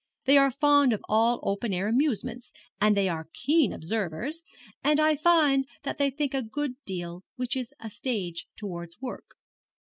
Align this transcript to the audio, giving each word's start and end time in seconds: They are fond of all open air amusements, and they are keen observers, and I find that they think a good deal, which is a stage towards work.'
They 0.25 0.35
are 0.39 0.49
fond 0.49 0.93
of 0.93 1.05
all 1.07 1.39
open 1.43 1.71
air 1.73 1.87
amusements, 1.87 2.51
and 2.81 2.97
they 2.97 3.07
are 3.07 3.29
keen 3.33 3.71
observers, 3.71 4.41
and 4.83 4.99
I 4.99 5.15
find 5.15 5.67
that 5.83 5.99
they 5.99 6.09
think 6.09 6.33
a 6.33 6.41
good 6.41 6.71
deal, 6.85 7.23
which 7.35 7.55
is 7.55 7.71
a 7.79 7.91
stage 7.91 8.47
towards 8.55 8.99
work.' 8.99 9.35